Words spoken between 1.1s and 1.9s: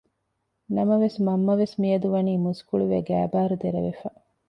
މަންމަވެސް